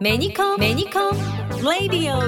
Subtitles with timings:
[0.00, 1.16] メニコンメニコン
[1.64, 2.20] レディオ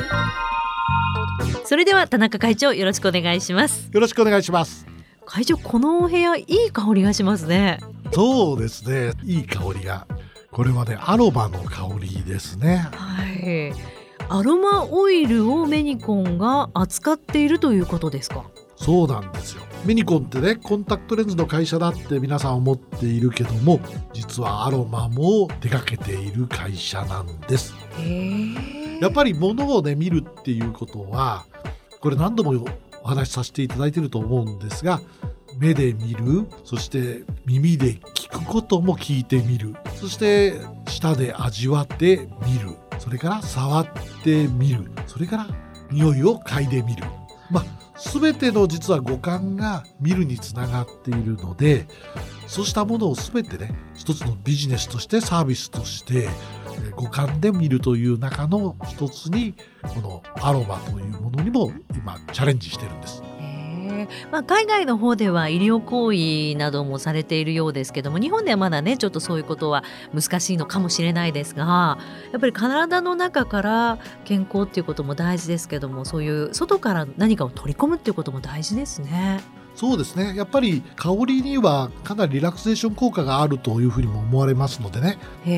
[1.66, 3.90] それでは田中会長よろしくお願いします。
[3.92, 4.86] よろしくお願いします。
[5.26, 7.78] 会長このお部屋いい香りがしますね。
[8.12, 9.12] そうですね。
[9.24, 10.06] いい香りが。
[10.50, 12.88] これはねアロマの香りですね。
[12.92, 13.72] はい。
[14.28, 18.44] アロマオイルをメニコンが扱っているということですか？
[18.76, 23.80] そうなんですよメニコンってねコンタクトレンズの会社だって皆さん思っているけども
[24.12, 27.74] 実はアロマも手掛けている会社なんです。
[29.00, 31.46] やっぱり物をね見るっていうことは
[32.00, 32.66] これ何度も
[33.02, 35.00] お話しさせていただいてると思うんですが
[35.58, 40.54] 目で見るそして耳で聞くことも聞いてみるそして
[40.88, 43.88] 舌で味わってみるそれから触っ
[44.22, 45.46] てみるそれから
[45.90, 47.04] 匂いを嗅いでみる。
[47.50, 51.86] まあ全ての実は五感が見るにつながっているので
[52.46, 56.28] そうしたものを全てね一つのビジネスとしてサービスとして
[56.96, 63.29] 五感で見るという中の一つにこのアロマというものにも今チャレンジしてるんです。
[64.30, 69.84] まあ、海外の方では医療行為などもされているようですけども日本ではまだねちょっとそういうことは
[70.14, 71.98] 難しいのかもしれないですが
[72.32, 79.40] やっぱり体の中から健康っていうことも大事ですけどもそういう外から何かを取り込むっていうことも大事ですね。
[79.76, 80.34] そうですね。
[80.36, 85.18] やっぱり香りにはかなりリラクゼーション効果があるというふうにも思われますのでね。
[85.46, 85.52] へ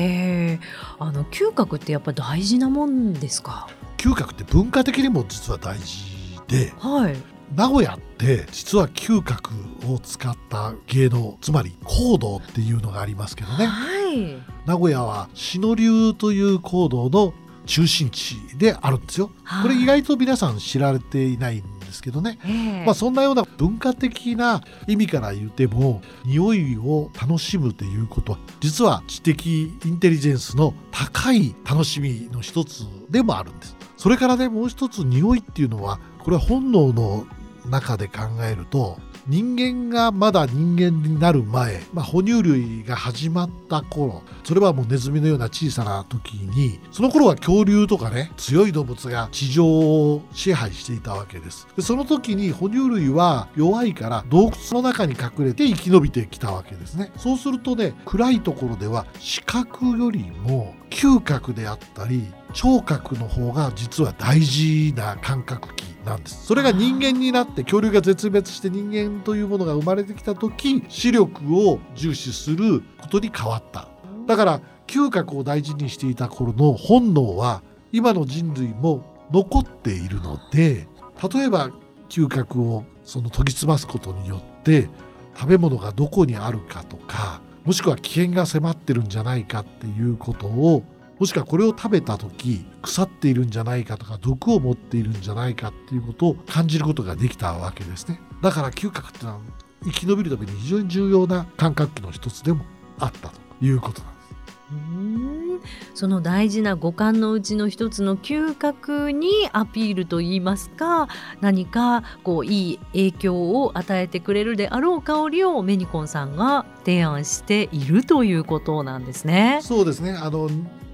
[0.53, 0.59] え。
[0.99, 3.67] あの嗅覚ってやっぱ大事なもんですか？
[3.97, 7.15] 嗅覚って文化的にも実は大事で、はい、
[7.55, 9.53] 名古屋って実は嗅覚
[9.91, 17.33] を使った芸能つまり香道っていうのがありますけどね、はい、名古屋は篠流という香道の
[17.65, 19.31] 中心地であるんですよ。
[19.61, 22.37] これ意外と皆さん知られていないんですけどね、
[22.85, 33.77] まあ、そんなような文化的な意味から言っても匂いを楽しむということは実は知的インテリジェンスの高い楽しみの一つでもあるんです。
[33.95, 37.25] それからねもう一つ匂いっていうのはこれは本能の
[37.69, 51.67] 中で考えると人間がまだ人間になる前、まあ、哺乳類が始まった頃それはもうネズミのような小さな時にその頃は恐竜とかね強い動物が地上を支配していたわけです。
[51.77, 57.11] でその時に哺乳類は弱いから洞窟の中に隠れて生き延びてきたわけですね。
[57.17, 65.92] そうするとね暗いところでは視覚よりも嗅覚であったり聴覚の方が実は大事な感覚器。
[66.05, 66.45] なんです。
[66.45, 73.87] それが人間になって恐竜が絶滅して人間というものが生まれてきた時視力を重視することに変わった。
[74.27, 80.87] だから嗅覚を大事にしていた頃の本能は今の人類も残っているので
[81.33, 81.71] 例えば
[82.09, 84.89] 嗅覚をその研ぎ澄ますことによって
[85.35, 90.83] 食べ物がどこにあるかとかもしくは危険が迫ってるんじゃないかっていうことを
[91.23, 98.19] もしくはこれを食べた時腐っているんじゃないかとか毒を持っているんじゃないかっていうことを感じることができたわけですね。
[98.41, 99.39] だから嗅覚っていうのは
[99.85, 102.65] 生き延びるために非常に重要な感覚器の一つでも
[102.99, 104.35] あったということなんです。
[104.73, 105.61] うん。
[105.93, 111.07] その大事な五感のうちの一つの嗅覚にアピールといいますか
[111.39, 119.59] 何かこういい影響を与えてくれるであろう香りをメニコンさんが提案しているということなんですね。
[119.61, 120.11] そうですね。
[120.11, 120.49] あの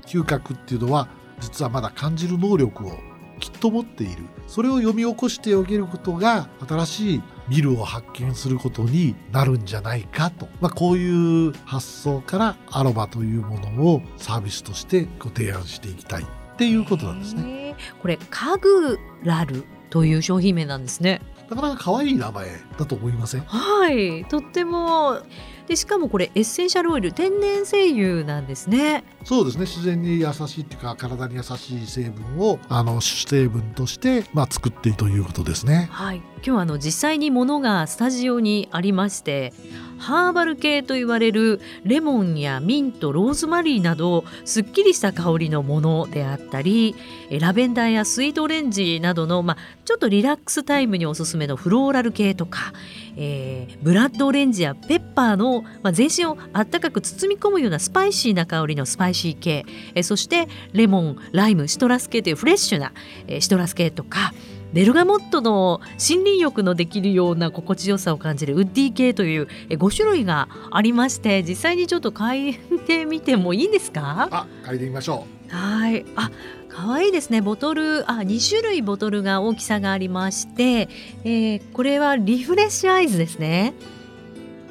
[0.09, 1.07] 嗅覚っていうのは
[1.39, 2.91] 実はまだ感じる能力を
[3.39, 4.23] きっと持っている。
[4.47, 16.25] それを読み起こしておけることが新しいビルを発見することになるんじゃないかと、まあ、こういう発想からアロマというものをサービスとしてご提案していきたいっ
[16.57, 17.75] ていうことなんですね。
[18.01, 21.21] これカグラルという商品名なんですね。
[21.49, 22.47] なかなか可愛い名前
[22.77, 23.41] だと思いません？
[23.41, 24.25] はい。
[24.25, 25.21] とっても
[25.69, 29.03] でしかもこれエッセンシャルオイル天然精油なんですね。
[29.23, 29.65] そうですね。
[29.65, 35.87] 自然に優しいっていうか体に優しい成分をあの主成分としてまあ作っているということですね。
[35.91, 36.23] はい。
[36.37, 39.53] 今日はあの実際にものがスタジオにありまして
[39.97, 46.95] ハーバル系と言われるレモンやミントローズマリーなどすっきりした香りのものであったり
[47.29, 52.73] ラベンダーやスイートオレンジなどの、まあ、ちょっとリラックスタイムにおすすめのフローラル系とか、
[53.21, 62.93] えー、ブラッドオレンジやペッパーの、まあ、全身をあったかく包み込むようなスパイシーな香りのスパイシー系、えー、そしてレモンライムシトラス系というフレッシュな、
[63.27, 64.33] えー、シトラス系とか
[64.71, 74.29] ベルガモットの森林浴のできるような心地よさを感じるウッディ系という5種類がありまして実際にちょっと嗅いでみてもいいんですか？
[74.31, 75.38] あ嗅いでみましょう。
[75.49, 76.05] はい。
[76.15, 76.31] あ
[76.69, 77.41] 可愛いですね。
[77.41, 80.87] ボトルあ2種類ボトルが大きさがありまして、
[81.23, 83.73] えー、これはリフレッシュアイズですね。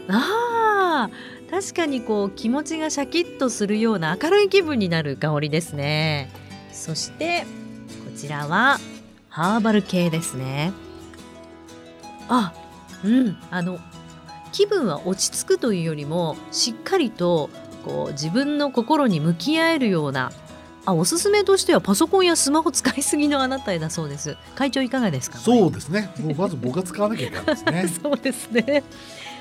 [0.09, 1.11] あ
[1.51, 6.31] 確かにこう気持ちがシャキッとするような明るい気分になる香りですね。
[6.73, 7.45] そして
[8.05, 8.79] こちらは
[9.29, 10.73] ハーバル系ですね。
[12.29, 12.53] あ
[13.05, 13.37] うん。
[13.51, 13.79] あの
[14.53, 17.51] 気分は落ち着くというよりもしっかりと
[17.85, 20.33] こう自分の心に向き合えるような
[20.89, 24.37] あおすすめとしてはパソコンやスマホ使いすぎのあなたへだそうです。
[24.55, 25.37] 会長いかがですか？
[25.39, 26.11] そうですね。
[26.21, 27.89] もうまず僕が使わなきゃいけないですね。
[28.03, 28.83] そうですね。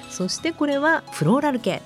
[0.09, 1.81] そしてこれはフローラル系。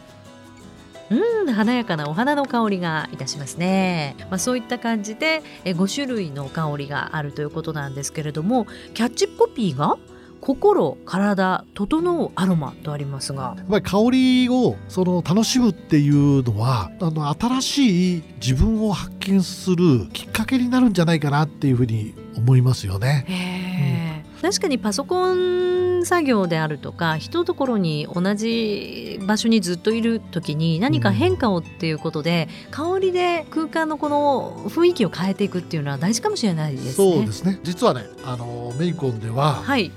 [1.11, 9.97] うん華やかなお花の香りがいたしますね、まあ、そういった感じでえ5種類の香りがあるということなんですけれどもキャッチコピーが
[10.41, 24.23] 心体整うアロマとありますがやっぱり香りをその楽しむっていうのはあの新しい自分を発見するきっかけになるんじゃないかなっていうふうに思いますよね。
[24.35, 36.91] うん、確かにパソコン作業であるとか一ところに同じ場所にずっといる時に何か変化をっていうことで、うん、香りで空間のこの雰囲気を変えていくっていうのは大事かもしれないですね。
[36.93, 39.91] そうですね実はねあのメイコンでは、はい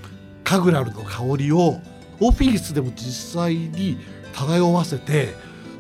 [0.45, 1.81] カグラルの香りを
[2.21, 3.99] オフィスでも実際に
[4.35, 5.35] 漂わせて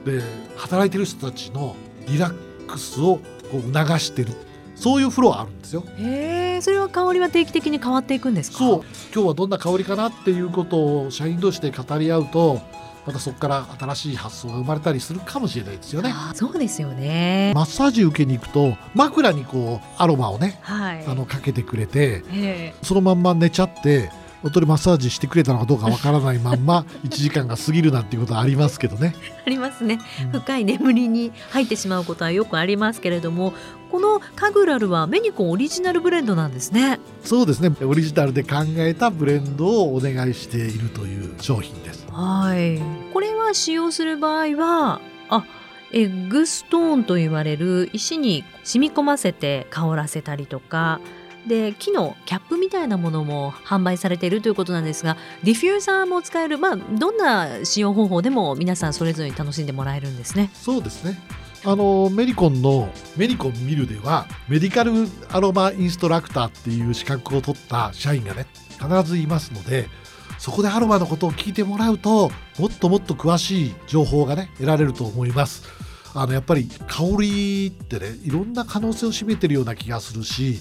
[0.05, 0.21] で
[0.57, 1.77] 働いてる人たちの
[2.09, 3.21] リラックスを
[3.51, 4.33] こう促してる
[4.75, 5.85] そういうフロアあるんですよ。
[5.99, 8.59] へえ、それは香りは定期的に変わっていくんですか？
[8.59, 8.85] そう、
[9.15, 12.61] 今日はどんな香りかなっていうことを社員同士で語り合うと、
[13.07, 16.13] またそこから新しい発想が生まれたりするかもしれないですよね。
[16.35, 17.53] そうですよね。
[17.55, 24.11] マッサージ受けに行くと枕にこうアロマをね、はい、あのかけてくれて、そのまんま寝ちゃって。
[24.45, 29.17] おとりマッサージしてくれたのかどうかわからないまんま 1時間が過ぎるなんていうことはありますけどね。
[29.47, 29.99] ありますね、
[30.33, 33.55] うん、深い眠りに入ってしまうことはよくありますけれども
[33.91, 37.01] このカグラルはメニコンオリジナルブレンドなんですね。
[37.25, 42.07] そうですねオリジナルで考えたブレンドをお願いしているという商品です。
[42.11, 42.81] はい
[43.13, 45.01] これは使用する場合は
[45.31, 45.45] あ
[45.93, 51.01] エッグストーンと言われる石に染み込ませて香らせたりとか
[51.47, 60.51] で木のキャップみたいなものも販売されているということなんですがディフューザーも使える、まあ、どんな使用方法でも皆さんそれぞれに楽しんでもらえるんですね。
[60.55, 61.21] そうですね
[61.67, 64.93] あのメリコンのメリコンミルではメディカル
[65.31, 69.89] アロマインストラクターっていう資格を取った社員がね必ずいますので
[70.39, 75.85] そこでアロマのことを聞いてもらうともっともっと詳しい情報がね得られると思います。
[76.17, 80.61] あのやっぱり香りってねいろんな可能性を秘めてるような気がするし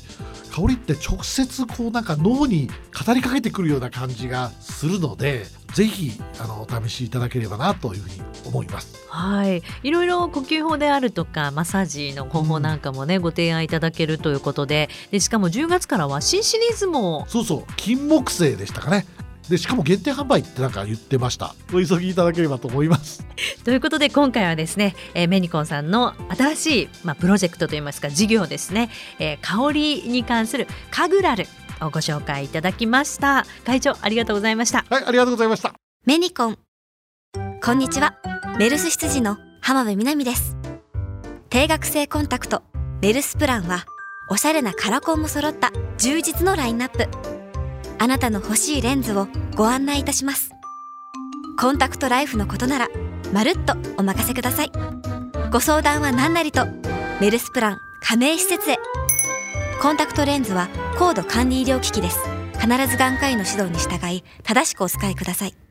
[0.54, 9.04] 香りって直接こうなんか脳に語りかけてくるような感じがするのでぜひあのお試しいただければなというふうに思います。
[9.10, 17.26] はい、いろいろ呼吸法であるとかマッサージの方法なんかもね、うん、ご提案いただけるということででしかも10月からは新シリーズも。
[17.28, 17.74] そうそう。
[17.76, 19.08] 金木犀でしたかね
[19.50, 21.56] でしかも限定販売ってなんか言ってました。
[21.74, 23.26] お急ぎいただければと思います。
[23.64, 31.48] ということで今回はですね、えー、メニコンさんの新しい、まあ、プロジェクトといいますか事業ですね、えー、香りに関するカグラル
[31.82, 33.46] をご紹介いただきました。
[33.66, 34.86] 会長ありがとうございました。
[34.90, 35.74] はいありがとうございました。
[36.06, 36.58] メニコン。
[37.64, 38.16] こんにちは。
[38.58, 40.56] メルス羊の浜辺美波です。
[41.50, 42.64] 定額制コンタクト。
[43.02, 43.86] メルスプランは
[44.30, 47.33] おしゃれなカラコンも揃った充実のラインナップ
[48.00, 50.52] あなたの欲しいレンズをご案内いたします。
[51.58, 52.90] コンタクトライフのことなら
[53.32, 54.72] まるっとお任せください。
[55.52, 56.66] ご相談は何なりと
[57.22, 58.78] メルスプラン加盟施設へ。
[59.82, 62.20] コンタクトレンズは高度管理医療機器です。
[62.60, 65.63] 必ず眼科医の指導に従い正しくお使いください。